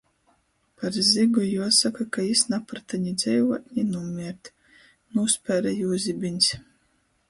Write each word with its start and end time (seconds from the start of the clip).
Par 0.79 0.95
Zigu 1.09 1.41
juosoka, 1.51 2.03
ka 2.13 2.19
jis 2.27 2.41
naprota 2.51 2.93
ni 3.03 3.13
dzeivuot, 3.19 3.63
ni 3.73 3.87
nūmiert. 3.93 4.53
Nūspēre 5.15 5.79
jū 5.83 6.05
zibiņs. 6.09 6.55